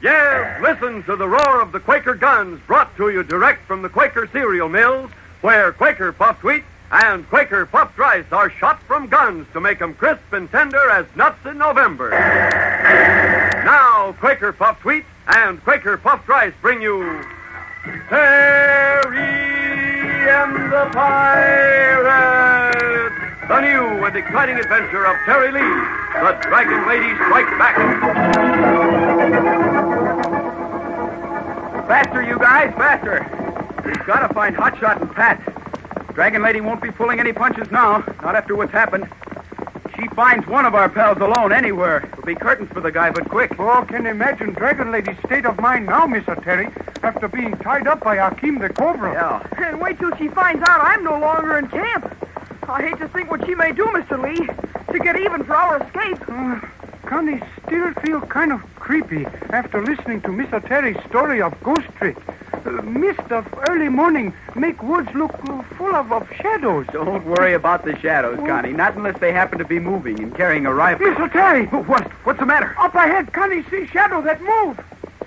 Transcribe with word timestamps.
Yes, 0.00 0.60
listen 0.62 1.02
to 1.04 1.16
the 1.16 1.28
roar 1.28 1.60
of 1.60 1.72
the 1.72 1.80
Quaker 1.80 2.14
guns 2.14 2.60
brought 2.68 2.96
to 2.96 3.10
you 3.10 3.24
direct 3.24 3.66
from 3.66 3.82
the 3.82 3.88
Quaker 3.88 4.28
cereal 4.32 4.68
mills, 4.68 5.10
where 5.40 5.72
Quaker 5.72 6.12
Puffed 6.12 6.44
Wheat 6.44 6.62
and 6.92 7.28
Quaker 7.28 7.66
Puffed 7.66 7.98
Rice 7.98 8.24
are 8.30 8.48
shot 8.48 8.80
from 8.84 9.08
guns 9.08 9.48
to 9.52 9.60
make 9.60 9.82
'em 9.82 9.94
crisp 9.94 10.32
and 10.32 10.48
tender 10.52 10.88
as 10.90 11.04
nuts 11.16 11.44
in 11.44 11.58
November. 11.58 12.10
Now, 13.64 14.14
Quaker 14.20 14.52
Puffed 14.52 14.84
Wheat 14.84 15.04
and 15.26 15.62
Quaker 15.64 15.96
Puffed 15.96 16.28
Rice 16.28 16.54
bring 16.62 16.80
you 16.80 17.20
Terry 18.08 19.18
and 20.30 20.72
the 20.72 20.88
Pirates, 20.92 22.78
the 23.48 23.60
new 23.60 24.04
and 24.04 24.16
exciting 24.16 24.58
adventure 24.60 25.04
of 25.06 25.16
Terry 25.24 25.50
Lee, 25.50 25.60
the 25.60 26.36
Dragon 26.42 26.86
Lady 26.86 27.14
Strikes 27.16 27.50
Back. 27.58 27.76
Faster, 31.88 32.22
you 32.22 32.38
guys, 32.38 32.70
faster. 32.74 33.24
We've 33.82 34.06
got 34.06 34.28
to 34.28 34.34
find 34.34 34.54
Hotshot 34.54 35.00
and 35.00 35.10
Pat. 35.10 36.14
Dragon 36.14 36.42
Lady 36.42 36.60
won't 36.60 36.82
be 36.82 36.90
pulling 36.90 37.18
any 37.18 37.32
punches 37.32 37.70
now, 37.70 38.04
not 38.22 38.36
after 38.36 38.54
what's 38.54 38.72
happened. 38.72 39.08
She 39.96 40.06
finds 40.08 40.46
one 40.46 40.66
of 40.66 40.74
our 40.74 40.90
pals 40.90 41.16
alone 41.16 41.50
anywhere. 41.50 42.06
It'll 42.12 42.26
be 42.26 42.34
curtains 42.34 42.70
for 42.74 42.82
the 42.82 42.92
guy, 42.92 43.10
but 43.10 43.30
quick. 43.30 43.58
Oh, 43.58 43.86
can 43.88 44.04
imagine 44.04 44.52
Dragon 44.52 44.92
Lady's 44.92 45.16
state 45.24 45.46
of 45.46 45.58
mind 45.60 45.86
now, 45.86 46.06
Mr. 46.06 46.40
Terry, 46.44 46.68
after 47.02 47.26
being 47.26 47.56
tied 47.56 47.86
up 47.86 48.04
by 48.04 48.16
Hakim 48.18 48.58
the 48.58 48.68
Cobra. 48.68 49.14
Yeah. 49.14 49.66
And 49.66 49.80
wait 49.80 49.98
till 49.98 50.14
she 50.18 50.28
finds 50.28 50.62
out 50.68 50.82
I'm 50.82 51.02
no 51.02 51.18
longer 51.18 51.56
in 51.56 51.68
camp. 51.68 52.14
I 52.68 52.82
hate 52.82 52.98
to 52.98 53.08
think 53.08 53.30
what 53.30 53.46
she 53.46 53.54
may 53.54 53.72
do, 53.72 53.86
Mr. 53.86 54.22
Lee, 54.22 54.46
to 54.92 54.98
get 54.98 55.18
even 55.18 55.42
for 55.42 55.56
our 55.56 55.82
escape. 55.82 56.22
Uh, 56.28 56.60
Connie 57.08 57.40
still 57.66 57.90
feel 58.04 58.20
kind 58.20 58.52
of 58.52 58.60
creepy 58.74 59.24
after 59.48 59.82
listening 59.82 60.20
to 60.20 60.28
Mr. 60.28 60.62
Terry's 60.68 61.02
story 61.08 61.40
of 61.40 61.58
ghost 61.62 61.88
trick. 61.96 62.18
Uh, 62.66 62.82
mist 62.82 63.32
of 63.32 63.46
early 63.70 63.88
morning 63.88 64.34
make 64.54 64.82
woods 64.82 65.08
look 65.14 65.32
uh, 65.48 65.62
full 65.78 65.94
of, 65.94 66.12
of 66.12 66.28
shadows. 66.34 66.86
Don't 66.92 67.24
worry 67.24 67.54
about 67.54 67.86
the 67.86 67.98
shadows, 67.98 68.36
Connie. 68.46 68.74
Not 68.74 68.94
unless 68.94 69.18
they 69.20 69.32
happen 69.32 69.58
to 69.58 69.64
be 69.64 69.78
moving 69.78 70.22
and 70.22 70.36
carrying 70.36 70.66
a 70.66 70.74
rifle. 70.74 71.06
Mr. 71.06 71.32
Terry! 71.32 71.64
What? 71.88 72.12
What's 72.24 72.40
the 72.40 72.46
matter? 72.46 72.76
Up 72.78 72.94
ahead, 72.94 73.32
Connie 73.32 73.64
see 73.70 73.86
shadow 73.86 74.20
that 74.20 74.42
move. 74.42 74.78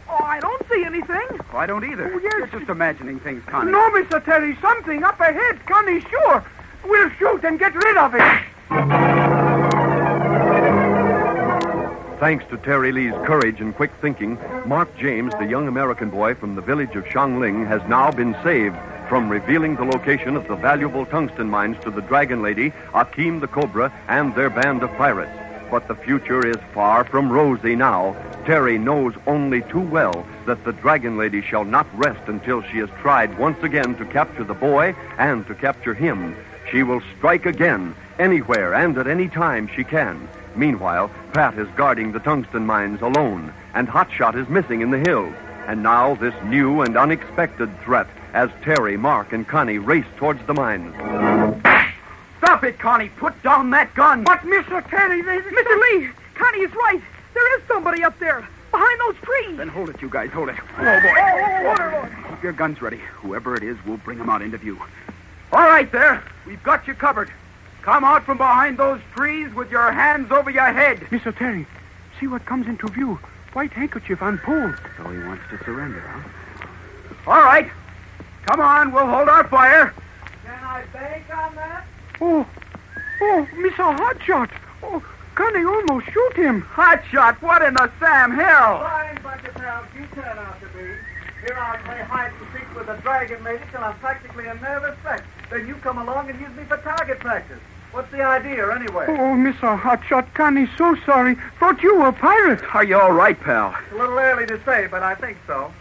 Oh, 0.07 0.23
I 0.23 0.39
don't 0.39 0.61
see 0.69 0.83
anything. 0.83 1.27
Oh, 1.51 1.57
I 1.57 1.65
don't 1.65 1.83
either. 1.83 2.13
Oh, 2.13 2.19
yes. 2.19 2.31
You're 2.51 2.59
just 2.59 2.69
imagining 2.69 3.19
things, 3.21 3.41
Connie. 3.47 3.71
No, 3.71 3.89
Mr. 3.89 4.23
Terry, 4.23 4.55
something 4.61 5.03
up 5.03 5.19
ahead. 5.19 5.65
Connie, 5.65 6.01
sure. 6.01 6.45
We'll 6.85 7.09
shoot 7.17 7.43
and 7.43 7.57
get 7.57 7.73
rid 7.73 7.97
of 7.97 8.13
it. 8.13 9.07
Thanks 12.21 12.45
to 12.51 12.57
Terry 12.57 12.91
Lee's 12.91 13.15
courage 13.25 13.61
and 13.61 13.75
quick 13.75 13.89
thinking, 13.99 14.37
Mark 14.67 14.95
James, 14.95 15.33
the 15.39 15.47
young 15.47 15.67
American 15.67 16.11
boy 16.11 16.35
from 16.35 16.53
the 16.53 16.61
village 16.61 16.95
of 16.95 17.07
Shangling, 17.07 17.65
has 17.65 17.81
now 17.89 18.11
been 18.11 18.35
saved 18.43 18.75
from 19.09 19.27
revealing 19.27 19.75
the 19.75 19.85
location 19.85 20.35
of 20.37 20.47
the 20.47 20.55
valuable 20.55 21.07
tungsten 21.07 21.49
mines 21.49 21.77
to 21.81 21.89
the 21.89 22.03
Dragon 22.03 22.43
Lady, 22.43 22.73
Akim 22.93 23.39
the 23.39 23.47
Cobra, 23.47 23.91
and 24.07 24.35
their 24.35 24.51
band 24.51 24.83
of 24.83 24.95
pirates. 24.97 25.35
But 25.71 25.87
the 25.87 25.95
future 25.95 26.45
is 26.45 26.57
far 26.75 27.05
from 27.05 27.31
rosy 27.31 27.75
now. 27.75 28.15
Terry 28.45 28.77
knows 28.77 29.15
only 29.25 29.63
too 29.63 29.81
well 29.81 30.23
that 30.45 30.63
the 30.63 30.73
Dragon 30.73 31.17
Lady 31.17 31.41
shall 31.41 31.65
not 31.65 31.87
rest 31.97 32.21
until 32.27 32.61
she 32.61 32.77
has 32.77 32.89
tried 33.01 33.35
once 33.39 33.63
again 33.63 33.95
to 33.95 34.05
capture 34.05 34.43
the 34.43 34.53
boy 34.53 34.95
and 35.17 35.47
to 35.47 35.55
capture 35.55 35.95
him. 35.95 36.35
She 36.69 36.83
will 36.83 37.01
strike 37.17 37.47
again, 37.47 37.95
anywhere 38.19 38.75
and 38.75 38.95
at 38.99 39.07
any 39.07 39.27
time 39.27 39.67
she 39.75 39.83
can. 39.83 40.29
Meanwhile, 40.55 41.09
Pat 41.33 41.57
is 41.57 41.67
guarding 41.75 42.11
the 42.11 42.19
tungsten 42.19 42.65
mines 42.65 43.01
alone, 43.01 43.53
and 43.73 43.87
Hotshot 43.87 44.35
is 44.35 44.49
missing 44.49 44.81
in 44.81 44.91
the 44.91 44.99
hills. 44.99 45.33
And 45.67 45.83
now 45.83 46.15
this 46.15 46.33
new 46.45 46.81
and 46.81 46.97
unexpected 46.97 47.69
threat 47.81 48.07
as 48.33 48.49
Terry, 48.63 48.97
Mark, 48.97 49.33
and 49.33 49.47
Connie 49.47 49.77
race 49.77 50.05
towards 50.17 50.45
the 50.47 50.53
mines. 50.53 50.93
Stop 52.39 52.63
it, 52.63 52.79
Connie. 52.79 53.09
Put 53.09 53.41
down 53.43 53.69
that 53.69 53.93
gun. 53.93 54.23
But, 54.23 54.39
Mr. 54.39 54.87
Terry, 54.89 55.21
they... 55.21 55.39
Mr. 55.39 55.81
Lee, 55.81 56.09
Connie 56.35 56.59
is 56.59 56.73
right. 56.73 57.01
There 57.33 57.59
is 57.59 57.67
somebody 57.67 58.03
up 58.03 58.17
there, 58.19 58.47
behind 58.71 58.99
those 59.01 59.15
trees. 59.21 59.57
Then 59.57 59.67
hold 59.67 59.89
it, 59.89 60.01
you 60.01 60.09
guys. 60.09 60.31
Hold 60.31 60.49
it. 60.49 60.55
Oh, 60.59 60.99
boy. 60.99 61.13
Oh, 61.17 61.75
oh, 61.79 62.09
oh 62.09 62.29
Keep 62.29 62.43
your 62.43 62.53
guns 62.53 62.81
ready. 62.81 62.97
Whoever 62.97 63.55
it 63.55 63.63
is, 63.63 63.77
we'll 63.85 63.97
bring 63.97 64.17
him 64.17 64.29
out 64.29 64.41
into 64.41 64.57
view. 64.57 64.81
All 65.53 65.61
right, 65.61 65.89
there. 65.91 66.23
We've 66.45 66.63
got 66.63 66.87
you 66.87 66.93
covered. 66.93 67.31
Come 67.81 68.03
out 68.03 68.25
from 68.25 68.37
behind 68.37 68.77
those 68.77 69.01
trees 69.15 69.51
with 69.55 69.71
your 69.71 69.91
hands 69.91 70.31
over 70.31 70.51
your 70.51 70.71
head. 70.71 70.99
Mr. 71.09 71.35
Terry, 71.35 71.65
see 72.19 72.27
what 72.27 72.45
comes 72.45 72.67
into 72.67 72.87
view. 72.87 73.19
White 73.53 73.73
handkerchief 73.73 74.21
on 74.21 74.37
pole. 74.37 74.73
So 74.97 75.09
he 75.09 75.17
wants 75.19 75.43
to 75.49 75.63
surrender, 75.63 75.99
huh? 75.99 76.67
All 77.27 77.43
right. 77.43 77.69
Come 78.45 78.59
on, 78.59 78.91
we'll 78.91 79.07
hold 79.07 79.29
our 79.29 79.47
fire. 79.47 79.93
Can 80.45 80.63
I 80.63 80.83
bank 80.93 81.25
on 81.35 81.55
that? 81.55 81.85
Oh, 82.21 82.45
oh, 83.21 83.47
Mr. 83.53 83.97
Hotshot. 83.97 84.51
Oh, 84.83 85.03
Connie 85.33 85.65
almost 85.65 86.05
shoot 86.11 86.33
him. 86.35 86.61
Hot 86.61 87.01
shot, 87.11 87.41
what 87.41 87.63
in 87.63 87.73
the 87.73 87.91
Sam 87.99 88.31
Hill? 88.31 88.45
Fine 88.45 89.19
bunch 89.23 89.43
of 89.45 89.55
pals 89.55 89.87
you 89.95 90.05
turn 90.13 90.37
out 90.37 90.59
to 90.61 90.67
be. 90.67 90.85
Here 91.41 91.57
I 91.57 91.77
play 91.77 92.01
hide 92.01 92.31
and 92.39 92.47
seek 92.53 92.75
with 92.75 92.87
a 92.89 93.01
dragon 93.01 93.43
lady 93.43 93.63
till 93.71 93.83
I'm 93.83 93.97
practically 93.97 94.45
a 94.45 94.53
nervous 94.55 94.95
wreck. 95.03 95.23
Then 95.49 95.67
you 95.67 95.75
come 95.75 95.97
along 95.97 96.29
and 96.29 96.39
use 96.39 96.55
me 96.55 96.63
for 96.65 96.77
target 96.77 97.19
practice. 97.19 97.59
What's 97.91 98.09
the 98.11 98.23
idea, 98.23 98.73
anyway? 98.73 99.05
Oh, 99.09 99.35
Mr. 99.35 99.77
Hotshot, 99.79 100.33
Connie, 100.33 100.69
so 100.77 100.95
sorry. 101.05 101.35
Thought 101.59 101.83
you 101.83 101.97
were 101.97 102.07
a 102.07 102.13
pirate. 102.13 102.63
Are 102.73 102.85
you 102.85 102.97
all 102.97 103.11
right, 103.11 103.39
pal? 103.39 103.75
It's 103.83 103.91
a 103.91 103.95
little 103.97 104.17
early 104.17 104.47
to 104.47 104.63
say, 104.63 104.87
but 104.89 105.03
I 105.03 105.13
think 105.15 105.37
so. 105.45 105.73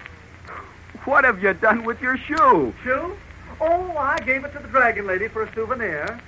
What 1.05 1.25
have 1.25 1.41
you 1.43 1.55
done 1.55 1.85
with 1.85 2.01
your 2.01 2.17
shoe? 2.19 2.75
Shoe? 2.83 3.17
Oh, 3.61 3.97
I 3.97 4.19
gave 4.19 4.45
it 4.45 4.53
to 4.55 4.59
the 4.59 4.69
dragon 4.69 5.07
lady 5.07 5.29
for 5.29 5.43
a 5.43 5.55
souvenir. 5.55 6.21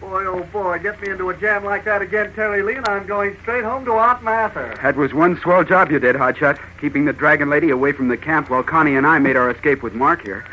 Boy, 0.00 0.24
oh 0.26 0.44
boy, 0.52 0.78
get 0.78 1.00
me 1.00 1.08
into 1.08 1.30
a 1.30 1.36
jam 1.36 1.64
like 1.64 1.84
that 1.84 2.00
again, 2.00 2.32
Terry 2.34 2.62
Lee, 2.62 2.76
and 2.76 2.86
I'm 2.86 3.06
going 3.06 3.36
straight 3.42 3.64
home 3.64 3.84
to 3.86 3.94
Aunt 3.94 4.22
Martha. 4.22 4.78
That 4.82 4.96
was 4.96 5.12
one 5.12 5.40
swell 5.40 5.64
job 5.64 5.90
you 5.90 5.98
did, 5.98 6.14
Hotshot, 6.14 6.60
keeping 6.80 7.04
the 7.04 7.12
Dragon 7.12 7.50
Lady 7.50 7.70
away 7.70 7.90
from 7.92 8.06
the 8.06 8.16
camp 8.16 8.50
while 8.50 8.62
Connie 8.62 8.94
and 8.94 9.06
I 9.06 9.18
made 9.18 9.36
our 9.36 9.50
escape 9.50 9.82
with 9.82 9.94
Mark 9.94 10.22
here. 10.22 10.44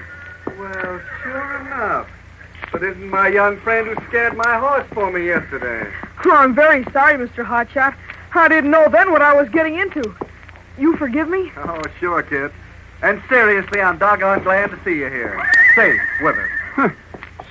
Well, 0.58 1.02
sure 1.22 1.62
enough. 1.62 2.08
But 2.76 2.84
isn't 2.84 3.10
my 3.10 3.30
young 3.30 3.58
friend 3.62 3.88
who 3.88 3.96
scared 4.08 4.36
my 4.36 4.58
horse 4.60 4.86
for 4.92 5.10
me 5.10 5.28
yesterday? 5.28 5.90
Oh, 6.26 6.32
I'm 6.32 6.54
very 6.54 6.84
sorry, 6.92 7.14
Mr. 7.14 7.46
Hotshot. 7.46 7.96
I 8.34 8.50
didn't 8.50 8.70
know 8.70 8.90
then 8.90 9.14
what 9.14 9.22
I 9.22 9.34
was 9.34 9.48
getting 9.48 9.76
into. 9.80 10.14
You 10.78 10.98
forgive 10.98 11.30
me? 11.30 11.54
Oh, 11.56 11.82
sure, 12.02 12.22
kid. 12.22 12.52
And 13.02 13.24
seriously, 13.30 13.80
I'm 13.80 13.98
doggone 13.98 14.44
glad 14.44 14.72
to 14.72 14.80
see 14.84 14.98
you 14.98 15.08
here. 15.10 15.42
Safe 15.74 16.02
with 16.22 16.36
us. 16.36 16.50
Huh. 16.74 16.90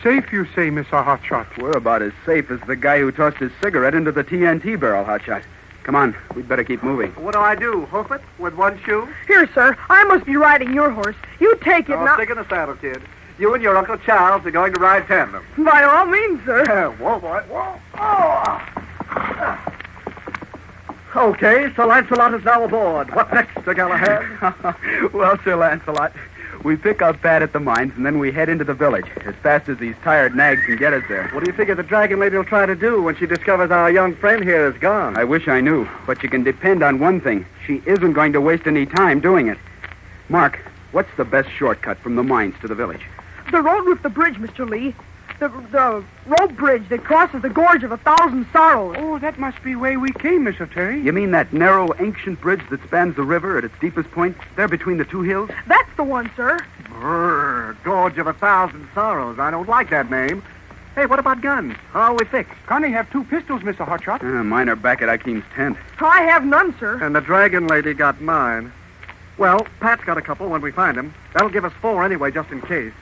Safe, 0.03 0.31
you 0.31 0.45
say, 0.55 0.69
Mr. 0.69 1.03
Hotshot. 1.03 1.57
We're 1.57 1.71
about 1.71 2.03
as 2.03 2.13
safe 2.27 2.51
as 2.51 2.61
the 2.67 2.77
guy 2.77 2.99
who 2.99 3.11
tossed 3.11 3.39
his 3.39 3.51
cigarette 3.63 3.95
into 3.95 4.13
the 4.13 4.25
TNT 4.25 4.79
barrel, 4.79 5.07
Hotshot. 5.07 5.43
Come 5.85 5.95
on, 5.95 6.15
we'd 6.35 6.47
better 6.51 6.65
keep 6.65 6.83
moving. 6.83 7.13
What 7.13 7.33
do 7.33 7.41
I 7.41 7.55
do? 7.55 7.87
Hoof 7.87 8.11
it 8.11 8.21
with 8.39 8.53
one 8.57 8.79
shoe? 8.85 9.09
Here, 9.27 9.49
sir. 9.55 9.75
I 9.89 10.05
must 10.05 10.27
be 10.27 10.37
riding 10.37 10.75
your 10.75 10.91
horse. 10.91 11.17
You 11.41 11.57
take 11.63 11.89
it 11.89 11.95
Oh, 11.95 12.05
now. 12.05 12.17
stick 12.17 12.29
in 12.29 12.37
the 12.37 12.47
saddle, 12.51 12.75
kid. 12.77 13.01
You 13.39 13.53
and 13.53 13.63
your 13.63 13.77
Uncle 13.77 13.97
Charles 13.99 14.47
are 14.47 14.51
going 14.51 14.73
to 14.75 14.81
ride 14.81 15.07
tandem. 15.09 15.45
By 15.59 15.83
all 15.83 16.07
means, 16.07 16.45
sir. 16.45 16.91
whoa, 16.99 17.19
boy, 17.19 17.43
whoa. 17.49 17.81
Oh. 17.95 18.65
Okay, 21.17 21.73
Sir 21.77 21.87
Lancelot 21.87 22.35
is 22.35 22.45
now 22.45 22.65
aboard. 22.65 23.15
What 23.15 23.33
next, 23.33 23.65
Sir 23.65 23.75
Galahad? 23.75 25.13
well, 25.13 25.39
Sir 25.45 25.55
Lancelot, 25.55 26.13
we 26.65 26.77
pick 26.77 27.03
up 27.03 27.21
Pat 27.23 27.41
at 27.41 27.53
the 27.53 27.61
mines, 27.61 27.93
and 27.97 28.05
then 28.05 28.19
we 28.19 28.33
head 28.33 28.49
into 28.49 28.65
the 28.65 28.75
village 28.75 29.07
as 29.25 29.35
fast 29.37 29.69
as 29.69 29.79
these 29.79 29.95
tired 30.03 30.35
nags 30.35 30.63
can 30.67 30.77
get 30.77 30.93
us 30.93 31.05
there. 31.09 31.29
What 31.29 31.45
do 31.45 31.51
you 31.51 31.57
figure 31.57 31.77
the 31.77 31.85
Dragon 31.85 32.19
Lady 32.19 32.37
will 32.37 32.45
try 32.45 32.67
to 32.67 32.75
do 32.75 33.01
when 33.03 33.15
she 33.17 33.27
discovers 33.27 33.71
our 33.71 33.91
young 33.91 34.17
friend 34.17 34.43
here 34.43 34.67
is 34.69 34.77
gone? 34.79 35.17
I 35.17 35.23
wish 35.23 35.47
I 35.47 35.61
knew, 35.61 35.89
but 36.07 36.23
you 36.23 36.29
can 36.29 36.43
depend 36.43 36.83
on 36.83 36.99
one 36.99 37.21
thing. 37.21 37.47
She 37.65 37.81
isn't 37.87 38.13
going 38.13 38.33
to 38.33 38.41
waste 38.41 38.67
any 38.67 38.85
time 38.85 39.21
doing 39.21 39.47
it. 39.47 39.59
Mark, 40.29 40.59
what's 40.91 41.15
the 41.17 41.25
best 41.25 41.49
shortcut 41.51 41.99
from 41.99 42.17
the 42.17 42.25
mines 42.25 42.55
to 42.61 42.67
the 42.67 42.75
village? 42.75 43.03
The 43.51 43.63
road 43.63 43.87
with 43.87 44.03
the 44.03 44.09
bridge, 44.09 44.37
Mr. 44.37 44.69
Lee. 44.69 44.95
The, 45.41 45.49
the 45.73 46.05
rope 46.27 46.53
bridge 46.53 46.89
that 46.91 47.03
crosses 47.03 47.43
the 47.43 47.49
gorge 47.49 47.83
of 47.83 47.91
a 47.91 47.97
thousand 47.97 48.47
sorrows. 48.53 48.97
Oh, 48.99 49.19
that 49.19 49.39
must 49.39 49.63
be 49.65 49.75
way 49.75 49.97
we 49.97 50.13
came, 50.13 50.45
Mr. 50.45 50.73
Terry. 50.73 51.01
You 51.01 51.13
mean 51.13 51.33
that 51.33 51.53
narrow, 51.53 51.93
ancient 51.99 52.41
bridge 52.41 52.63
that 52.71 52.83
spans 52.85 53.17
the 53.17 53.25
river 53.25 53.59
at 53.59 53.65
its 53.65 53.75
deepest 53.81 54.11
point, 54.13 54.37
there 54.57 54.69
between 54.69 54.97
the 54.97 55.05
two 55.05 55.23
hills? 55.23 55.51
That's 55.67 55.91
the 55.97 56.05
one, 56.05 56.31
sir. 56.37 56.59
Brrr, 56.85 57.77
Gorge 57.83 58.19
of 58.19 58.29
a 58.29 58.33
Thousand 58.33 58.89
Sorrows. 58.95 59.39
I 59.39 59.51
don't 59.51 59.69
like 59.69 59.91
that 59.91 60.09
name. 60.11 60.43
Hey, 60.95 61.07
what 61.07 61.19
about 61.19 61.41
guns? 61.41 61.75
How 61.91 62.13
are 62.13 62.15
we 62.15 62.25
fixed? 62.25 62.55
Connie 62.67 62.93
have 62.93 63.11
two 63.11 63.25
pistols, 63.25 63.63
Mr. 63.63 63.85
Hotshot. 63.85 64.23
Uh, 64.23 64.45
mine 64.45 64.69
are 64.69 64.77
back 64.77 65.03
at 65.03 65.09
Akeem's 65.09 65.45
tent. 65.53 65.77
I 65.99 66.23
have 66.23 66.45
none, 66.45 66.75
sir. 66.79 67.03
And 67.03 67.17
the 67.17 67.21
Dragon 67.21 67.67
Lady 67.67 67.95
got 67.95 68.21
mine. 68.21 68.73
Well, 69.37 69.67
Pat's 69.81 70.05
got 70.05 70.17
a 70.17 70.23
couple 70.23 70.49
when 70.49 70.61
we 70.61 70.71
find 70.71 70.97
him. 70.97 71.13
That'll 71.33 71.49
give 71.49 71.65
us 71.65 71.73
four 71.83 72.05
anyway, 72.05 72.31
just 72.31 72.51
in 72.53 72.63
case. 72.63 72.93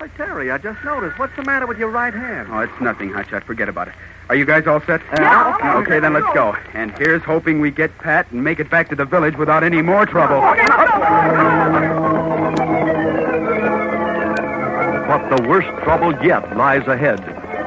Hey, 0.00 0.08
Terry, 0.16 0.50
I 0.50 0.56
just 0.56 0.82
noticed. 0.82 1.18
What's 1.18 1.36
the 1.36 1.44
matter 1.44 1.66
with 1.66 1.76
your 1.76 1.90
right 1.90 2.14
hand? 2.14 2.48
Oh, 2.50 2.60
it's 2.60 2.80
nothing, 2.80 3.10
Hotshot. 3.10 3.44
Forget 3.44 3.68
about 3.68 3.88
it. 3.88 3.94
Are 4.30 4.34
you 4.34 4.46
guys 4.46 4.66
all 4.66 4.80
set? 4.80 5.02
Yeah, 5.12 5.54
okay. 5.56 5.68
Okay, 5.68 6.00
then 6.00 6.14
let's 6.14 6.32
go. 6.32 6.56
And 6.72 6.96
here's 6.96 7.22
hoping 7.22 7.60
we 7.60 7.70
get 7.70 7.98
Pat 7.98 8.26
and 8.32 8.42
make 8.42 8.60
it 8.60 8.70
back 8.70 8.88
to 8.88 8.96
the 8.96 9.04
village 9.04 9.36
without 9.36 9.62
any 9.62 9.82
more 9.82 10.06
trouble. 10.06 10.40
But 15.06 15.36
the 15.36 15.46
worst 15.46 15.68
trouble 15.84 16.14
yet 16.24 16.56
lies 16.56 16.86
ahead. 16.86 17.22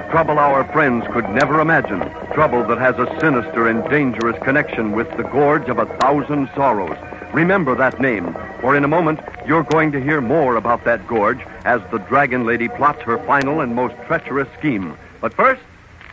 Trouble 0.09 0.39
our 0.39 0.63
friends 0.73 1.05
could 1.13 1.29
never 1.29 1.59
imagine. 1.59 1.99
Trouble 2.33 2.63
that 2.63 2.79
has 2.79 2.97
a 2.97 3.05
sinister 3.19 3.67
and 3.67 3.87
dangerous 3.91 4.41
connection 4.41 4.93
with 4.93 5.07
the 5.17 5.23
Gorge 5.23 5.69
of 5.69 5.77
a 5.77 5.85
Thousand 5.97 6.49
Sorrows. 6.55 6.97
Remember 7.33 7.73
that 7.73 7.99
name, 7.99 8.37
for 8.61 8.75
in 8.75 8.83
a 8.83 8.87
moment 8.87 9.19
you're 9.47 9.63
going 9.63 9.91
to 9.93 9.99
hear 9.99 10.21
more 10.21 10.55
about 10.55 10.83
that 10.85 11.07
gorge 11.07 11.41
as 11.65 11.81
the 11.89 11.97
Dragon 11.97 12.45
Lady 12.45 12.69
plots 12.69 13.01
her 13.01 13.17
final 13.25 13.61
and 13.61 13.73
most 13.73 13.95
treacherous 14.05 14.47
scheme. 14.59 14.95
But 15.19 15.33
first, 15.33 15.63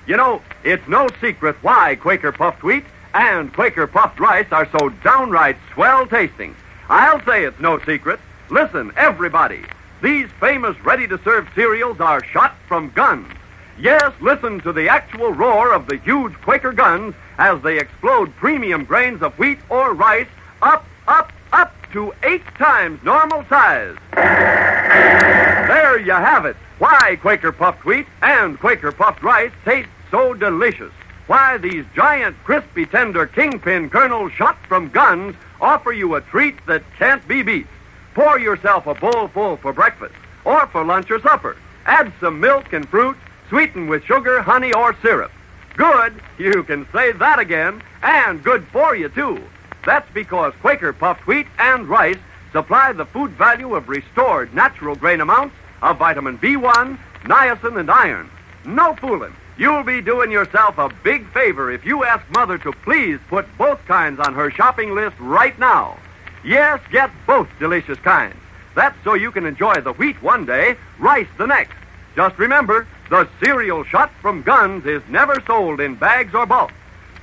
you 0.06 0.16
know, 0.16 0.40
it's 0.64 0.86
no 0.88 1.08
secret 1.20 1.56
why 1.60 1.96
Quaker 1.96 2.32
puffed 2.32 2.62
wheat 2.62 2.84
and 3.12 3.52
Quaker 3.52 3.86
puffed 3.86 4.18
rice 4.18 4.46
are 4.50 4.66
so 4.78 4.88
downright 5.04 5.58
swell 5.74 6.06
tasting. 6.06 6.56
I'll 6.88 7.22
say 7.26 7.44
it's 7.44 7.60
no 7.60 7.78
secret. 7.80 8.18
Listen, 8.48 8.90
everybody. 8.96 9.62
These 10.02 10.30
famous 10.40 10.74
ready 10.86 11.06
to 11.08 11.22
serve 11.22 11.46
cereals 11.54 12.00
are 12.00 12.24
shot 12.24 12.56
from 12.66 12.90
guns. 12.90 13.30
Yes, 13.78 14.12
listen 14.22 14.60
to 14.60 14.72
the 14.72 14.88
actual 14.88 15.32
roar 15.32 15.74
of 15.74 15.86
the 15.86 15.98
huge 15.98 16.32
Quaker 16.40 16.72
guns 16.72 17.14
as 17.36 17.60
they 17.62 17.78
explode 17.78 18.34
premium 18.36 18.84
grains 18.84 19.20
of 19.20 19.38
wheat 19.38 19.58
or 19.68 19.92
rice 19.92 20.26
up, 20.62 20.86
up, 21.10 21.32
up 21.52 21.74
to 21.92 22.14
eight 22.22 22.44
times 22.56 23.02
normal 23.02 23.44
size. 23.48 23.96
There 24.14 25.98
you 25.98 26.12
have 26.12 26.46
it. 26.46 26.56
Why 26.78 27.18
Quaker 27.20 27.50
puffed 27.52 27.84
wheat 27.84 28.06
and 28.22 28.58
Quaker 28.58 28.92
puffed 28.92 29.22
rice 29.22 29.50
taste 29.64 29.88
so 30.10 30.32
delicious. 30.34 30.92
Why 31.26 31.58
these 31.58 31.84
giant, 31.94 32.36
crispy, 32.44 32.86
tender 32.86 33.26
kingpin 33.26 33.90
kernels 33.90 34.32
shot 34.32 34.56
from 34.68 34.88
guns 34.88 35.34
offer 35.60 35.92
you 35.92 36.14
a 36.14 36.20
treat 36.20 36.64
that 36.66 36.82
can't 36.96 37.26
be 37.26 37.42
beat. 37.42 37.66
Pour 38.14 38.38
yourself 38.38 38.86
a 38.86 38.94
bowl 38.94 39.28
full 39.28 39.56
for 39.56 39.72
breakfast 39.72 40.14
or 40.44 40.66
for 40.68 40.84
lunch 40.84 41.10
or 41.10 41.20
supper. 41.20 41.56
Add 41.86 42.12
some 42.20 42.40
milk 42.40 42.72
and 42.72 42.88
fruit, 42.88 43.16
sweeten 43.48 43.88
with 43.88 44.04
sugar, 44.04 44.42
honey, 44.42 44.72
or 44.72 44.96
syrup. 45.02 45.32
Good, 45.76 46.14
you 46.38 46.62
can 46.62 46.86
say 46.92 47.12
that 47.12 47.38
again, 47.38 47.82
and 48.02 48.42
good 48.42 48.66
for 48.68 48.94
you, 48.94 49.08
too. 49.08 49.42
That's 49.84 50.10
because 50.12 50.52
Quaker 50.60 50.92
puffed 50.92 51.26
wheat 51.26 51.46
and 51.58 51.88
rice 51.88 52.18
supply 52.52 52.92
the 52.92 53.06
food 53.06 53.30
value 53.32 53.74
of 53.74 53.88
restored 53.88 54.52
natural 54.54 54.96
grain 54.96 55.20
amounts 55.20 55.54
of 55.82 55.98
vitamin 55.98 56.38
B1, 56.38 56.98
niacin, 57.24 57.78
and 57.78 57.90
iron. 57.90 58.30
No 58.64 58.94
fooling. 58.96 59.34
You'll 59.56 59.82
be 59.82 60.00
doing 60.00 60.30
yourself 60.30 60.78
a 60.78 60.88
big 61.02 61.30
favor 61.32 61.70
if 61.70 61.84
you 61.84 62.04
ask 62.04 62.24
Mother 62.30 62.58
to 62.58 62.72
please 62.72 63.18
put 63.28 63.46
both 63.58 63.84
kinds 63.86 64.18
on 64.20 64.34
her 64.34 64.50
shopping 64.50 64.94
list 64.94 65.16
right 65.20 65.58
now. 65.58 65.98
Yes, 66.44 66.80
get 66.90 67.10
both 67.26 67.48
delicious 67.58 67.98
kinds. 67.98 68.36
That's 68.74 68.96
so 69.04 69.14
you 69.14 69.30
can 69.30 69.44
enjoy 69.44 69.80
the 69.80 69.92
wheat 69.92 70.22
one 70.22 70.46
day, 70.46 70.76
rice 70.98 71.28
the 71.36 71.46
next. 71.46 71.74
Just 72.16 72.38
remember, 72.38 72.86
the 73.08 73.28
cereal 73.42 73.84
shot 73.84 74.10
from 74.22 74.42
guns 74.42 74.86
is 74.86 75.02
never 75.08 75.40
sold 75.46 75.80
in 75.80 75.94
bags 75.94 76.34
or 76.34 76.46
bulk. 76.46 76.72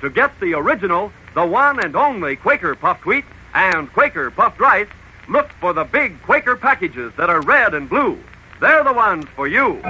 To 0.02 0.10
get 0.10 0.40
the 0.40 0.54
original, 0.54 1.12
the 1.38 1.46
one 1.46 1.80
and 1.80 1.96
only 1.96 2.36
Quaker 2.36 2.74
puffed 2.74 3.06
wheat 3.06 3.24
and 3.54 3.94
Quaker 3.94 4.32
puffed 4.32 4.60
rice, 4.60 4.88
look 5.30 5.52
for 5.62 5.72
the 5.72 5.84
big 5.84 6.20
Quaker 6.24 6.56
packages 6.56 7.14
that 7.16 7.30
are 7.30 7.42
red 7.42 7.76
and 7.76 7.88
blue. 7.88 8.18
They're 8.60 8.84
the 8.84 8.92
ones 8.92 9.26
for 9.36 9.48
you. 9.48 9.68
All 9.68 9.84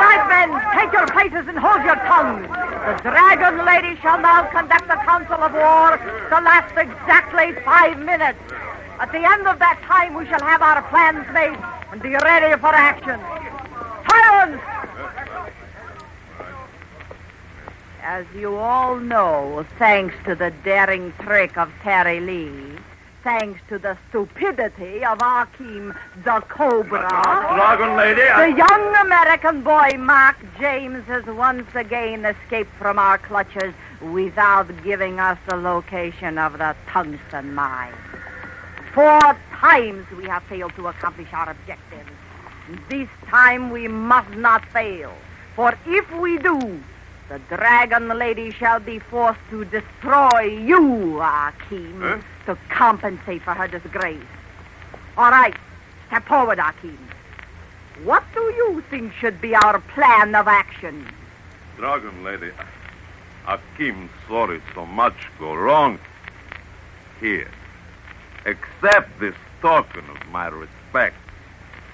right, 0.00 0.24
men, 0.26 0.48
take 0.72 0.90
your 0.94 1.06
places 1.08 1.46
and 1.46 1.58
hold 1.58 1.84
your 1.84 1.96
tongues. 1.96 2.48
The 2.48 3.10
Dragon 3.10 3.66
Lady 3.66 4.00
shall 4.00 4.18
now 4.18 4.44
conduct 4.52 4.88
a 4.88 4.96
council 5.04 5.34
of 5.34 5.52
war 5.52 5.98
to 5.98 6.40
last 6.40 6.74
exactly 6.78 7.52
five 7.62 7.98
minutes. 7.98 8.38
At 9.00 9.12
the 9.12 9.18
end 9.18 9.46
of 9.46 9.58
that 9.58 9.82
time, 9.82 10.14
we 10.14 10.24
shall 10.24 10.40
have 10.40 10.62
our 10.62 10.80
plans 10.88 11.26
made 11.34 11.58
and 11.92 12.00
be 12.00 12.16
ready 12.24 12.58
for 12.58 12.68
action. 12.68 13.20
Silence! 14.12 14.60
As 18.04 18.26
you 18.34 18.56
all 18.56 18.96
know, 18.96 19.64
thanks 19.78 20.16
to 20.24 20.34
the 20.34 20.50
daring 20.64 21.12
trick 21.20 21.56
of 21.56 21.72
Terry 21.82 22.18
Lee, 22.18 22.76
thanks 23.22 23.60
to 23.68 23.78
the 23.78 23.96
stupidity 24.08 25.04
of 25.04 25.18
Akeem 25.18 25.96
the 26.24 26.40
Cobra, 26.48 27.08
Dragon 27.08 27.96
Lady, 27.96 28.22
the 28.22 28.58
young 28.58 28.94
American 29.06 29.62
boy 29.62 29.92
Mark 29.98 30.36
James 30.58 31.06
has 31.06 31.24
once 31.26 31.72
again 31.76 32.24
escaped 32.24 32.72
from 32.74 32.98
our 32.98 33.18
clutches 33.18 33.72
without 34.00 34.66
giving 34.82 35.20
us 35.20 35.38
the 35.48 35.54
location 35.54 36.38
of 36.38 36.58
the 36.58 36.74
tungsten 36.88 37.54
mine. 37.54 37.94
Four 38.92 39.38
times 39.52 40.10
we 40.10 40.24
have 40.24 40.42
failed 40.44 40.74
to 40.74 40.88
accomplish 40.88 41.32
our 41.32 41.50
objectives. 41.50 42.10
This 42.88 43.08
time 43.28 43.70
we 43.70 43.86
must 43.86 44.30
not 44.30 44.64
fail, 44.70 45.14
for 45.54 45.78
if 45.86 46.10
we 46.18 46.38
do, 46.38 46.82
the 47.32 47.56
Dragon 47.56 48.08
Lady 48.08 48.50
shall 48.50 48.78
be 48.78 48.98
forced 48.98 49.40
to 49.48 49.64
destroy 49.64 50.42
you, 50.42 51.18
Akeem, 51.22 52.22
to 52.44 52.58
compensate 52.68 53.40
for 53.40 53.54
her 53.54 53.66
disgrace. 53.66 54.22
All 55.16 55.30
right, 55.30 55.54
step 56.08 56.26
forward, 56.26 56.58
Akeem. 56.58 56.98
What 58.04 58.22
do 58.34 58.40
you 58.40 58.84
think 58.90 59.14
should 59.14 59.40
be 59.40 59.54
our 59.54 59.80
plan 59.80 60.34
of 60.34 60.46
action? 60.46 61.06
Dragon 61.78 62.22
Lady, 62.22 62.50
Akim, 63.48 64.10
sorry 64.28 64.60
so 64.74 64.84
much 64.84 65.14
go 65.38 65.54
wrong. 65.54 65.98
Here, 67.18 67.50
accept 68.44 69.20
this 69.20 69.34
token 69.62 70.04
of 70.10 70.28
my 70.30 70.48
respect. 70.48 71.16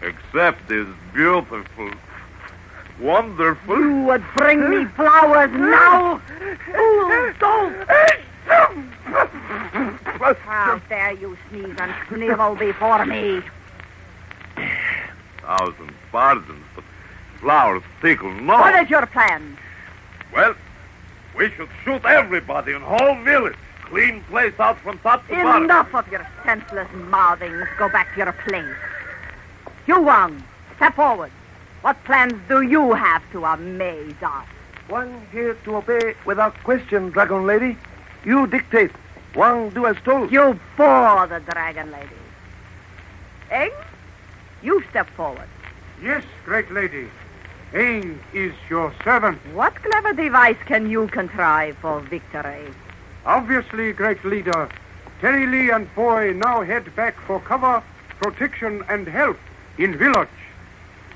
Accept 0.02 0.68
this 0.68 0.88
beautiful, 1.12 1.92
wonderful. 3.00 3.78
You 3.78 4.02
would 4.04 4.24
bring 4.36 4.70
me 4.70 4.84
flowers 4.86 5.50
now? 5.52 6.20
Ooh, 6.76 7.34
don't! 7.38 7.88
How 10.44 10.80
dare 10.88 11.12
you 11.12 11.36
sneeze 11.48 11.76
and 11.78 11.94
snivel 12.08 12.54
before 12.56 13.06
me? 13.06 13.40
Thousand 15.40 15.94
pardons, 16.10 16.64
but 16.74 16.84
flowers 17.40 17.82
tickle 18.00 18.32
no. 18.32 18.54
What 18.54 18.82
is 18.82 18.90
your 18.90 19.06
plan? 19.06 19.56
Well, 20.34 20.54
we 21.36 21.50
should 21.52 21.68
shoot 21.84 22.04
everybody 22.04 22.72
in 22.72 22.82
whole 22.82 23.14
village. 23.22 23.56
Clean 23.84 24.22
place 24.24 24.52
out 24.58 24.78
from 24.80 24.98
top 24.98 25.26
to 25.28 25.34
bottom. 25.34 25.64
Enough 25.64 25.94
of 25.94 26.08
your 26.08 26.26
senseless 26.44 26.88
mouthings. 26.92 27.66
Go 27.78 27.88
back 27.88 28.12
to 28.12 28.18
your 28.18 28.32
place. 28.32 28.76
You 29.86 30.02
Wang, 30.02 30.42
step 30.76 30.94
forward. 30.96 31.30
What 31.82 32.02
plans 32.04 32.34
do 32.48 32.62
you 32.62 32.92
have 32.94 33.22
to 33.32 33.44
amaze 33.44 34.22
us? 34.22 34.46
One 34.88 35.26
here 35.30 35.54
to 35.64 35.76
obey 35.76 36.14
without 36.24 36.54
question, 36.64 37.10
Dragon 37.10 37.46
Lady. 37.46 37.76
You 38.24 38.46
dictate. 38.46 38.90
Wang 39.34 39.70
do 39.70 39.86
as 39.86 39.96
told. 40.04 40.32
You 40.32 40.58
bore 40.76 41.26
the 41.26 41.40
dragon 41.40 41.90
lady. 41.90 42.08
Eng, 43.50 43.70
you 44.62 44.82
step 44.90 45.08
forward. 45.10 45.48
Yes, 46.02 46.24
great 46.44 46.70
lady. 46.70 47.08
Aang 47.72 48.18
is 48.32 48.54
your 48.70 48.92
servant. 49.04 49.38
What 49.54 49.74
clever 49.76 50.14
device 50.14 50.56
can 50.64 50.88
you 50.88 51.06
contrive 51.08 51.76
for 51.78 52.00
victory? 52.00 52.72
Obviously, 53.26 53.92
great 53.92 54.24
leader, 54.24 54.68
Terry 55.20 55.46
Lee 55.46 55.70
and 55.70 55.88
Foy 55.90 56.32
now 56.32 56.62
head 56.62 56.94
back 56.96 57.14
for 57.26 57.40
cover, 57.40 57.82
protection, 58.20 58.82
and 58.88 59.06
help 59.06 59.36
in 59.76 59.98
village. 59.98 60.28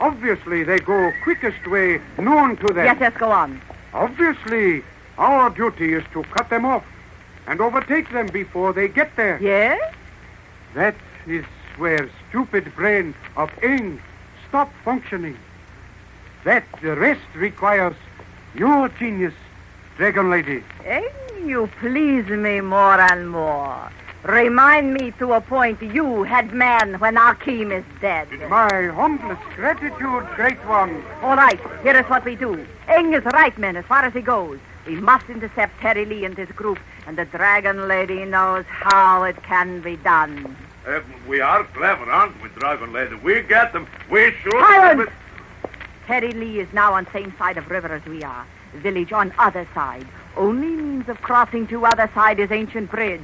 Obviously, 0.01 0.65
they 0.65 0.79
go 0.79 1.13
quickest 1.23 1.67
way 1.67 2.01
known 2.19 2.57
to 2.59 2.73
them. 2.73 2.85
Yes, 2.85 2.97
yes, 3.01 3.13
go 3.19 3.31
on. 3.31 3.61
Obviously, 3.95 4.83
our 5.19 5.51
duty 5.51 5.95
is 5.95 6.05
to 6.13 6.23
cut 6.25 6.51
them 6.51 6.65
off 6.65 6.85
and 7.47 7.61
overtake 7.61 8.11
them 8.13 8.27
before 8.27 8.73
they 8.73 8.89
get 8.89 9.15
there. 9.17 9.39
Yes? 9.41 9.95
That 10.75 10.95
is 11.27 11.45
where 11.77 12.09
stupid 12.29 12.75
brain 12.75 13.15
of 13.37 13.51
Aang 13.63 14.01
stop 14.49 14.73
functioning. 14.85 15.39
That 16.45 16.65
the 16.81 16.97
rest 16.97 17.21
requires 17.35 17.95
your 18.55 18.89
genius, 18.89 19.35
Dragon 19.97 20.31
Lady. 20.31 20.63
Eng, 20.85 21.05
you 21.45 21.71
please 21.81 22.27
me 22.27 22.61
more 22.61 23.01
and 23.01 23.31
more. 23.31 23.91
Remind 24.25 24.95
me 24.95 25.11
to 25.19 25.33
appoint 25.33 25.83
you 25.83 26.23
head 26.23 26.53
man 26.55 26.95
when 27.01 27.17
Akim 27.17 27.73
is 27.73 27.85
dead. 28.01 28.29
My 28.49 28.87
humblest 28.95 29.43
gratitude, 29.57 30.27
great 30.37 30.65
one. 30.65 31.03
All 31.23 31.35
right, 31.35 31.59
here 31.83 31.97
is 31.97 32.05
what 32.05 32.25
we 32.25 32.37
do. 32.37 32.65
Eng 32.87 33.15
is 33.15 33.25
right, 33.25 33.57
men, 33.59 33.77
as 33.77 33.85
far 33.87 34.05
as 34.05 34.13
he 34.13 34.21
goes. 34.21 34.61
We 34.87 34.95
must 34.95 35.29
intercept 35.29 35.81
Terry 35.81 36.05
Lee 36.05 36.25
and 36.25 36.37
his 36.37 36.49
group, 36.51 36.79
and 37.09 37.19
the 37.19 37.25
Dragon 37.25 37.89
Lady 37.89 38.25
knows 38.25 38.65
how 38.69 39.25
it 39.25 39.43
can 39.43 39.81
be 39.81 39.97
done. 39.97 40.57
Uh, 40.87 41.01
we 41.27 41.41
are 41.41 41.65
clever, 41.65 42.09
aren't 42.09 42.41
we, 42.41 42.49
Dragon 42.51 42.93
Lady? 42.93 43.17
We 43.17 43.43
get 43.43 43.73
them. 43.73 43.89
We 44.09 44.33
shoot 44.43 44.53
Silence! 44.53 45.11
Terry 46.07 46.31
Lee 46.31 46.61
is 46.61 46.73
now 46.73 46.95
on 46.95 47.11
same 47.13 47.35
side 47.39 47.57
of 47.57 47.69
river 47.69 47.89
as 47.89 48.05
we 48.05 48.23
are. 48.23 48.47
Village 48.75 49.13
on 49.13 49.33
other 49.39 49.67
side. 49.75 50.07
Only 50.37 50.69
means 50.69 51.09
of 51.09 51.21
crossing 51.23 51.67
to 51.69 51.85
other 51.85 52.11
side 52.15 52.41
is 52.41 52.51
ancient 52.51 52.91
bridge, 52.91 53.21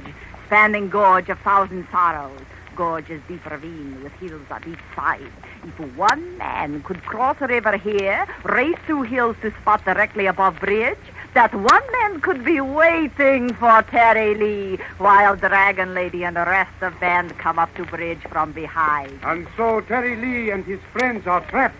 spanning 0.49 0.89
gorge 0.89 1.29
of 1.29 1.37
thousand 1.41 1.87
sorrows. 1.91 2.41
Gorge 2.75 3.11
is 3.11 3.21
deep 3.27 3.45
ravine 3.45 4.01
with 4.01 4.11
hills 4.13 4.47
on 4.49 4.63
each 4.67 4.79
side. 4.95 5.31
If 5.63 5.95
one 5.95 6.39
man 6.39 6.81
could 6.81 7.03
cross 7.03 7.37
a 7.39 7.45
river 7.45 7.77
here, 7.77 8.25
race 8.43 8.79
two 8.87 9.03
hills 9.03 9.35
to 9.43 9.51
spot 9.61 9.85
directly 9.85 10.25
above 10.25 10.59
bridge, 10.59 10.97
that 11.35 11.53
one 11.53 11.83
man 12.01 12.19
could 12.21 12.43
be 12.43 12.59
waiting 12.59 13.53
for 13.53 13.83
Terry 13.83 14.33
Lee 14.33 14.79
while 14.97 15.35
Dragon 15.35 15.93
Lady 15.93 16.23
and 16.23 16.35
the 16.35 16.45
rest 16.45 16.81
of 16.81 16.99
band 16.99 17.37
come 17.37 17.59
up 17.59 17.71
to 17.75 17.85
bridge 17.85 18.23
from 18.31 18.51
behind. 18.51 19.19
And 19.21 19.47
so 19.55 19.81
Terry 19.81 20.15
Lee 20.15 20.49
and 20.49 20.65
his 20.65 20.79
friends 20.91 21.27
are 21.27 21.41
trapped, 21.41 21.77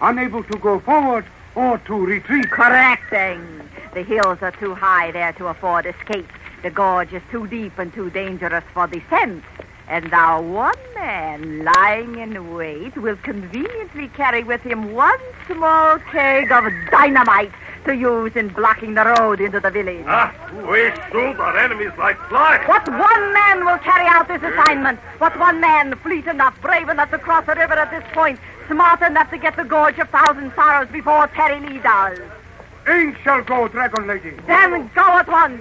unable 0.00 0.44
to 0.44 0.58
go 0.58 0.78
forward 0.78 1.24
or 1.56 1.78
to 1.78 1.94
retreat. 2.06 2.48
Correcting. 2.50 3.68
The 3.94 4.04
hills 4.04 4.38
are 4.42 4.52
too 4.52 4.76
high 4.76 5.10
there 5.10 5.32
to 5.32 5.48
afford 5.48 5.86
escape. 5.86 6.28
The 6.62 6.70
gorge 6.70 7.12
is 7.12 7.22
too 7.32 7.48
deep 7.48 7.76
and 7.76 7.92
too 7.92 8.08
dangerous 8.10 8.62
for 8.72 8.86
descent. 8.86 9.42
And 9.88 10.08
now 10.12 10.40
one 10.40 10.78
man 10.94 11.64
lying 11.64 12.18
in 12.18 12.54
wait 12.54 12.96
will 12.96 13.16
conveniently 13.16 14.06
carry 14.08 14.44
with 14.44 14.60
him 14.60 14.92
one 14.92 15.18
small 15.48 15.98
keg 16.12 16.52
of 16.52 16.64
dynamite 16.90 17.50
to 17.84 17.96
use 17.96 18.36
in 18.36 18.48
blocking 18.48 18.94
the 18.94 19.04
road 19.04 19.40
into 19.40 19.58
the 19.58 19.70
village. 19.70 20.04
Ah, 20.06 20.32
we 20.68 20.92
shoot 21.10 21.36
our 21.40 21.58
enemies 21.58 21.90
like 21.98 22.16
flies. 22.28 22.66
What 22.68 22.88
one 22.88 23.32
man 23.34 23.64
will 23.66 23.78
carry 23.78 24.06
out 24.06 24.28
this 24.28 24.42
assignment? 24.42 25.00
What 25.18 25.36
one 25.40 25.60
man, 25.60 25.96
fleet 25.96 26.28
enough, 26.28 26.60
brave 26.62 26.88
enough 26.88 27.10
to 27.10 27.18
cross 27.18 27.44
the 27.44 27.56
river 27.56 27.74
at 27.74 27.90
this 27.90 28.04
point, 28.12 28.38
smart 28.68 29.02
enough 29.02 29.30
to 29.30 29.38
get 29.38 29.56
the 29.56 29.64
gorge 29.64 29.98
of 29.98 30.08
Thousand 30.10 30.52
Sorrows 30.54 30.88
before 30.92 31.26
Terry 31.28 31.58
Lee 31.58 31.80
does? 31.80 32.20
Aang 32.86 33.16
shall 33.24 33.42
go, 33.42 33.66
Dragon 33.66 34.06
Lady. 34.06 34.30
Then 34.46 34.88
go 34.94 35.18
at 35.18 35.28
once. 35.28 35.60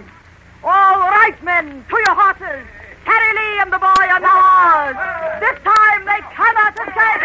All 0.64 1.00
right, 1.10 1.36
men, 1.44 1.84
to 1.90 1.98
your 2.06 2.14
horses. 2.14 2.68
Terry 3.04 3.34
Lee 3.34 3.60
and 3.62 3.74
the 3.74 3.80
boy 3.80 3.88
are 3.88 4.20
now 4.20 4.40
ours. 4.40 4.96
This 5.40 5.58
time 5.64 6.06
they 6.06 6.22
cannot 6.36 6.78
escape. 6.78 7.22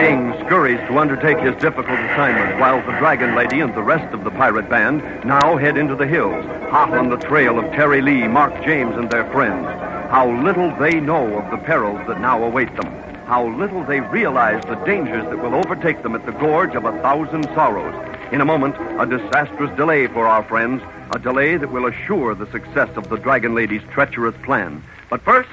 Aang 0.00 0.46
scurries 0.46 0.80
to 0.88 0.98
undertake 0.98 1.38
his 1.40 1.54
difficult 1.56 1.98
assignment 2.00 2.58
while 2.58 2.78
the 2.86 2.98
Dragon 2.98 3.34
Lady 3.34 3.60
and 3.60 3.74
the 3.74 3.82
rest 3.82 4.14
of 4.14 4.24
the 4.24 4.30
pirate 4.30 4.70
band 4.70 5.02
now 5.26 5.58
head 5.58 5.76
into 5.76 5.94
the 5.94 6.06
hills, 6.06 6.44
hot 6.70 6.90
on 6.92 7.10
the 7.10 7.18
trail 7.18 7.58
of 7.58 7.70
Terry 7.72 8.00
Lee, 8.00 8.26
Mark 8.26 8.64
James, 8.64 8.96
and 8.96 9.10
their 9.10 9.30
friends. 9.30 9.66
How 10.10 10.30
little 10.42 10.74
they 10.76 11.00
know 11.00 11.38
of 11.38 11.50
the 11.50 11.58
perils 11.58 12.00
that 12.06 12.18
now 12.18 12.42
await 12.42 12.74
them. 12.76 13.13
How 13.26 13.48
little 13.48 13.82
they 13.84 14.00
realize 14.00 14.62
the 14.64 14.74
dangers 14.84 15.24
that 15.24 15.42
will 15.42 15.54
overtake 15.54 16.02
them 16.02 16.14
at 16.14 16.26
the 16.26 16.32
gorge 16.32 16.74
of 16.74 16.84
a 16.84 16.92
thousand 17.00 17.44
sorrows. 17.54 17.94
In 18.32 18.42
a 18.42 18.44
moment, 18.44 18.76
a 19.00 19.06
disastrous 19.06 19.74
delay 19.76 20.06
for 20.08 20.26
our 20.26 20.42
friends, 20.42 20.82
a 21.10 21.18
delay 21.18 21.56
that 21.56 21.72
will 21.72 21.86
assure 21.86 22.34
the 22.34 22.50
success 22.50 22.90
of 22.96 23.08
the 23.08 23.16
Dragon 23.16 23.54
Lady's 23.54 23.82
treacherous 23.90 24.36
plan. 24.42 24.82
But 25.08 25.22
first, 25.22 25.48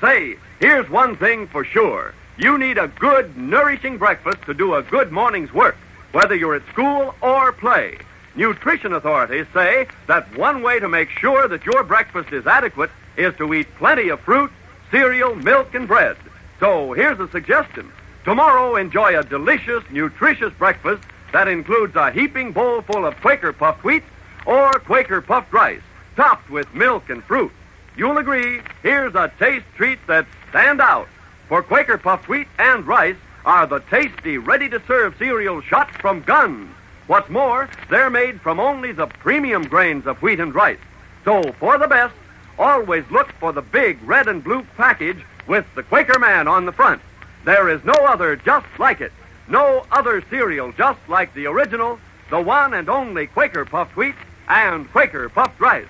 say, 0.00 0.36
here's 0.58 0.88
one 0.88 1.16
thing 1.16 1.48
for 1.48 1.64
sure. 1.64 2.14
You 2.38 2.56
need 2.56 2.78
a 2.78 2.88
good, 2.88 3.36
nourishing 3.36 3.98
breakfast 3.98 4.40
to 4.46 4.54
do 4.54 4.74
a 4.74 4.82
good 4.82 5.12
morning's 5.12 5.52
work, 5.52 5.76
whether 6.12 6.34
you're 6.34 6.54
at 6.54 6.66
school 6.68 7.14
or 7.20 7.52
play. 7.52 7.98
Nutrition 8.36 8.94
authorities 8.94 9.46
say 9.52 9.86
that 10.06 10.34
one 10.38 10.62
way 10.62 10.80
to 10.80 10.88
make 10.88 11.10
sure 11.10 11.46
that 11.46 11.66
your 11.66 11.84
breakfast 11.84 12.32
is 12.32 12.46
adequate 12.46 12.90
is 13.18 13.36
to 13.36 13.52
eat 13.52 13.66
plenty 13.76 14.08
of 14.08 14.20
fruit, 14.20 14.50
cereal, 14.90 15.34
milk, 15.34 15.74
and 15.74 15.86
bread. 15.86 16.16
So 16.62 16.92
here's 16.92 17.18
a 17.18 17.28
suggestion. 17.32 17.90
Tomorrow, 18.22 18.76
enjoy 18.76 19.18
a 19.18 19.24
delicious, 19.24 19.82
nutritious 19.90 20.54
breakfast 20.54 21.02
that 21.32 21.48
includes 21.48 21.96
a 21.96 22.12
heaping 22.12 22.52
bowl 22.52 22.82
full 22.82 23.04
of 23.04 23.16
Quaker 23.16 23.52
puffed 23.52 23.82
wheat 23.82 24.04
or 24.46 24.70
Quaker 24.74 25.20
puffed 25.20 25.52
rice, 25.52 25.80
topped 26.14 26.48
with 26.50 26.72
milk 26.72 27.10
and 27.10 27.24
fruit. 27.24 27.50
You'll 27.96 28.18
agree, 28.18 28.60
here's 28.84 29.16
a 29.16 29.32
taste 29.40 29.66
treat 29.76 29.98
that 30.06 30.24
stand 30.50 30.80
out. 30.80 31.08
For 31.48 31.64
Quaker 31.64 31.98
puffed 31.98 32.28
wheat 32.28 32.46
and 32.60 32.86
rice 32.86 33.16
are 33.44 33.66
the 33.66 33.80
tasty, 33.80 34.38
ready-to-serve 34.38 35.16
cereal 35.18 35.62
shots 35.62 35.96
from 35.96 36.22
Guns. 36.22 36.70
What's 37.08 37.28
more, 37.28 37.68
they're 37.90 38.08
made 38.08 38.40
from 38.40 38.60
only 38.60 38.92
the 38.92 39.08
premium 39.08 39.64
grains 39.64 40.06
of 40.06 40.22
wheat 40.22 40.38
and 40.38 40.54
rice. 40.54 40.78
So, 41.24 41.42
for 41.58 41.76
the 41.76 41.88
best, 41.88 42.14
always 42.56 43.02
look 43.10 43.32
for 43.40 43.52
the 43.52 43.62
big 43.62 44.00
red 44.04 44.28
and 44.28 44.44
blue 44.44 44.64
package 44.76 45.24
with 45.46 45.66
the 45.74 45.82
Quaker 45.82 46.18
Man 46.18 46.48
on 46.48 46.66
the 46.66 46.72
front. 46.72 47.02
There 47.44 47.68
is 47.68 47.82
no 47.84 47.92
other 47.92 48.36
just 48.36 48.66
like 48.78 49.00
it. 49.00 49.12
No 49.48 49.84
other 49.90 50.22
cereal 50.30 50.72
just 50.72 51.00
like 51.08 51.34
the 51.34 51.46
original, 51.46 51.98
the 52.30 52.40
one 52.40 52.74
and 52.74 52.88
only 52.88 53.26
Quaker 53.26 53.64
puffed 53.64 53.96
wheat 53.96 54.14
and 54.48 54.90
Quaker 54.92 55.28
puffed 55.28 55.60
rice. 55.60 55.86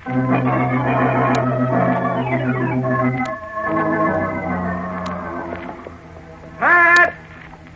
Pat! 6.58 7.14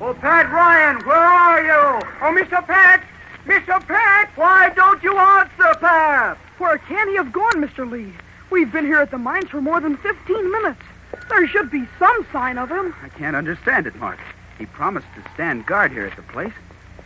Oh, 0.00 0.14
Pat 0.14 0.50
Ryan, 0.50 1.04
where 1.04 1.16
are 1.16 1.62
you? 1.62 2.06
Oh, 2.22 2.34
Mr. 2.34 2.66
Pat! 2.66 3.04
Mr. 3.46 3.86
Pat! 3.86 4.30
Why 4.36 4.70
don't 4.70 5.02
you 5.02 5.16
answer, 5.16 5.78
Pat? 5.80 6.38
Where 6.58 6.78
can 6.78 7.08
he 7.08 7.16
have 7.16 7.32
gone, 7.32 7.54
Mr. 7.54 7.88
Lee? 7.88 8.12
We've 8.50 8.72
been 8.72 8.86
here 8.86 9.00
at 9.00 9.10
the 9.10 9.18
mines 9.18 9.50
for 9.50 9.60
more 9.60 9.80
than 9.80 9.96
15 9.98 10.50
minutes. 10.50 10.82
There 11.28 11.48
should 11.48 11.70
be 11.70 11.86
some 11.98 12.26
sign 12.32 12.58
of 12.58 12.70
him. 12.70 12.94
I 13.02 13.08
can't 13.08 13.36
understand 13.36 13.86
it, 13.86 13.96
Mark. 13.96 14.18
He 14.58 14.66
promised 14.66 15.06
to 15.14 15.30
stand 15.34 15.66
guard 15.66 15.92
here 15.92 16.06
at 16.06 16.16
the 16.16 16.22
place. 16.22 16.52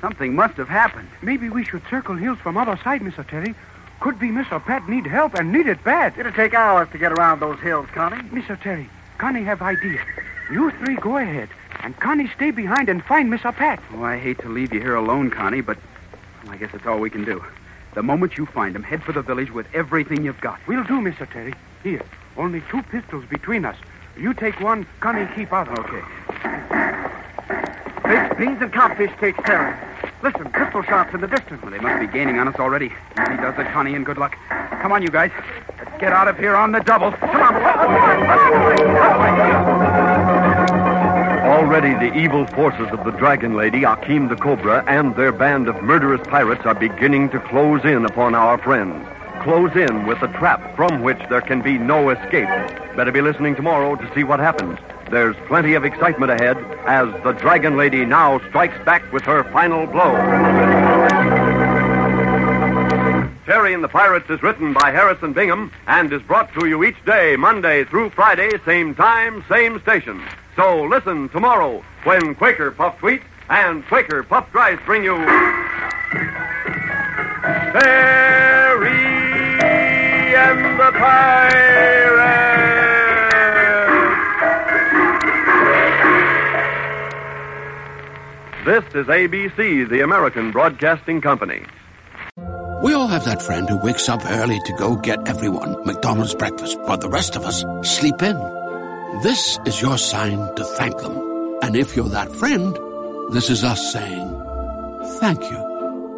Something 0.00 0.34
must 0.34 0.54
have 0.54 0.68
happened. 0.68 1.08
Maybe 1.20 1.48
we 1.48 1.64
should 1.64 1.82
circle 1.90 2.14
hills 2.14 2.38
from 2.38 2.56
other 2.56 2.78
side, 2.82 3.02
Mr. 3.02 3.26
Terry. 3.26 3.54
Could 4.00 4.18
be 4.18 4.28
Mr. 4.28 4.64
Pat 4.64 4.88
need 4.88 5.06
help 5.06 5.34
and 5.34 5.52
need 5.52 5.66
it 5.66 5.82
bad. 5.84 6.16
It'll 6.16 6.32
take 6.32 6.54
hours 6.54 6.88
to 6.92 6.98
get 6.98 7.12
around 7.12 7.40
those 7.40 7.60
hills, 7.60 7.86
Connie. 7.92 8.22
Mr. 8.30 8.58
Terry, 8.58 8.88
Connie 9.18 9.44
have 9.44 9.60
idea. 9.60 10.00
You 10.50 10.70
three 10.70 10.96
go 10.96 11.18
ahead, 11.18 11.50
and 11.82 11.94
Connie 12.00 12.30
stay 12.34 12.50
behind 12.50 12.88
and 12.88 13.04
find 13.04 13.30
Mr. 13.30 13.54
Pat. 13.54 13.82
Oh, 13.92 14.02
I 14.02 14.18
hate 14.18 14.38
to 14.40 14.48
leave 14.48 14.72
you 14.72 14.80
here 14.80 14.94
alone, 14.94 15.30
Connie, 15.30 15.60
but 15.60 15.76
well, 16.44 16.54
I 16.54 16.56
guess 16.56 16.72
that's 16.72 16.86
all 16.86 16.98
we 16.98 17.10
can 17.10 17.24
do. 17.24 17.44
The 17.94 18.02
moment 18.02 18.38
you 18.38 18.46
find 18.46 18.74
him, 18.74 18.82
head 18.82 19.02
for 19.02 19.12
the 19.12 19.22
village 19.22 19.50
with 19.50 19.66
everything 19.74 20.24
you've 20.24 20.40
got. 20.40 20.60
We'll 20.66 20.84
do, 20.84 21.00
Mr. 21.00 21.30
Terry. 21.30 21.54
Here, 21.82 22.02
only 22.36 22.62
two 22.70 22.82
pistols 22.84 23.24
between 23.26 23.64
us. 23.64 23.76
You 24.20 24.34
take 24.34 24.60
one, 24.60 24.86
Connie 25.00 25.26
keep 25.34 25.50
other. 25.50 25.72
Okay. 25.80 26.02
Baked 28.04 28.38
beans 28.38 28.60
and 28.60 28.70
codfish 28.70 29.10
takes 29.18 29.42
Terry. 29.46 29.74
Listen, 30.22 30.50
pistol 30.50 30.82
shots 30.82 31.14
in 31.14 31.22
the 31.22 31.26
distance. 31.26 31.62
Well, 31.62 31.70
they 31.70 31.78
must 31.78 31.98
be 31.98 32.06
gaining 32.06 32.38
on 32.38 32.46
us 32.46 32.56
already. 32.56 32.92
If 33.16 33.28
he 33.30 33.36
does 33.38 33.58
it, 33.58 33.66
Connie, 33.68 33.94
and 33.94 34.04
good 34.04 34.18
luck. 34.18 34.36
Come 34.82 34.92
on, 34.92 35.00
you 35.00 35.08
guys. 35.08 35.30
Let's 35.78 35.98
get 35.98 36.12
out 36.12 36.28
of 36.28 36.36
here 36.36 36.54
on 36.54 36.72
the 36.72 36.80
double. 36.80 37.12
Come 37.12 37.30
on. 37.30 37.54
Already 41.46 41.94
the 41.94 42.14
evil 42.14 42.46
forces 42.48 42.88
of 42.90 43.02
the 43.04 43.12
Dragon 43.12 43.56
Lady, 43.56 43.84
Akim 43.84 44.28
the 44.28 44.36
Cobra, 44.36 44.84
and 44.86 45.16
their 45.16 45.32
band 45.32 45.66
of 45.66 45.82
murderous 45.82 46.20
pirates 46.26 46.66
are 46.66 46.74
beginning 46.74 47.30
to 47.30 47.40
close 47.40 47.82
in 47.86 48.04
upon 48.04 48.34
our 48.34 48.58
friends. 48.58 49.06
Close 49.40 49.74
in 49.74 50.06
with 50.06 50.20
a 50.20 50.28
trap 50.38 50.76
from 50.76 51.02
which 51.02 51.18
there 51.30 51.40
can 51.40 51.62
be 51.62 51.78
no 51.78 52.10
escape. 52.10 52.48
Better 52.94 53.10
be 53.10 53.22
listening 53.22 53.56
tomorrow 53.56 53.96
to 53.96 54.14
see 54.14 54.22
what 54.22 54.38
happens. 54.38 54.78
There's 55.10 55.34
plenty 55.48 55.72
of 55.72 55.84
excitement 55.84 56.30
ahead 56.30 56.58
as 56.86 57.08
the 57.24 57.32
Dragon 57.32 57.78
Lady 57.78 58.04
now 58.04 58.38
strikes 58.50 58.78
back 58.84 59.10
with 59.12 59.22
her 59.24 59.44
final 59.44 59.86
blow. 59.86 60.12
Terry 63.46 63.72
and 63.72 63.82
the 63.82 63.88
Pirates 63.88 64.28
is 64.28 64.42
written 64.42 64.74
by 64.74 64.90
Harrison 64.90 65.32
Bingham 65.32 65.72
and 65.86 66.12
is 66.12 66.22
brought 66.22 66.52
to 66.54 66.68
you 66.68 66.84
each 66.84 67.02
day, 67.06 67.34
Monday 67.36 67.84
through 67.84 68.10
Friday, 68.10 68.50
same 68.66 68.94
time, 68.94 69.42
same 69.48 69.80
station. 69.80 70.22
So 70.54 70.84
listen 70.84 71.30
tomorrow 71.30 71.82
when 72.04 72.34
Quaker 72.34 72.70
Puffed 72.72 73.02
Wheat 73.02 73.22
and 73.48 73.86
Quaker 73.86 74.22
Puffed 74.22 74.54
Rice 74.54 74.78
bring 74.84 75.02
you 75.02 75.16
Terry 77.72 78.39
Pirates. 81.00 82.20
This 88.66 88.84
is 88.94 89.06
ABC, 89.06 89.88
the 89.88 90.02
American 90.02 90.52
Broadcasting 90.52 91.22
Company. 91.22 91.62
We 92.82 92.92
all 92.92 93.08
have 93.08 93.24
that 93.24 93.42
friend 93.42 93.68
who 93.68 93.78
wakes 93.78 94.08
up 94.10 94.20
early 94.24 94.60
to 94.66 94.72
go 94.74 94.96
get 94.96 95.26
everyone 95.26 95.84
McDonald's 95.86 96.34
breakfast, 96.34 96.78
but 96.86 97.00
the 97.00 97.08
rest 97.08 97.34
of 97.34 97.44
us 97.44 97.64
sleep 97.82 98.20
in. 98.22 98.36
This 99.22 99.58
is 99.64 99.80
your 99.80 99.96
sign 99.96 100.54
to 100.56 100.64
thank 100.64 100.98
them. 100.98 101.16
And 101.62 101.76
if 101.76 101.96
you're 101.96 102.10
that 102.10 102.30
friend, 102.32 102.76
this 103.32 103.48
is 103.48 103.64
us 103.64 103.92
saying 103.92 104.28
thank 105.20 105.42
you. 105.50 105.69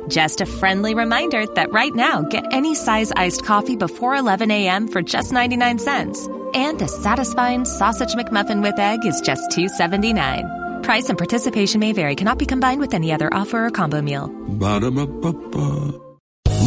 Just 0.08 0.40
a 0.40 0.46
friendly 0.46 0.94
reminder 0.94 1.46
that 1.54 1.72
right 1.72 1.94
now, 1.94 2.22
get 2.22 2.44
any 2.52 2.74
size 2.74 3.12
iced 3.12 3.44
coffee 3.44 3.76
before 3.76 4.14
11 4.14 4.50
a.m. 4.50 4.88
for 4.88 5.02
just 5.02 5.32
99 5.32 5.78
cents. 5.78 6.28
And 6.54 6.80
a 6.80 6.88
satisfying 6.88 7.64
sausage 7.64 8.14
McMuffin 8.14 8.62
with 8.62 8.78
egg 8.78 9.04
is 9.04 9.20
just 9.20 9.50
$2.79. 9.50 10.82
Price 10.82 11.08
and 11.08 11.18
participation 11.18 11.80
may 11.80 11.92
vary, 11.92 12.16
cannot 12.16 12.38
be 12.38 12.46
combined 12.46 12.80
with 12.80 12.94
any 12.94 13.12
other 13.12 13.32
offer 13.32 13.66
or 13.66 13.70
combo 13.70 14.02
meal. 14.02 14.28
Ba-da-ba-ba-ba. 14.28 16.11